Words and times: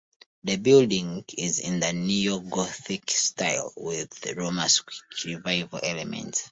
The 0.43 0.55
building 0.55 1.23
is 1.37 1.59
in 1.59 1.79
the 1.79 1.93
Neo-Gothic 1.93 3.07
style, 3.11 3.71
with 3.77 4.33
Romanesque 4.35 4.91
Revival 5.27 5.79
elements. 5.83 6.39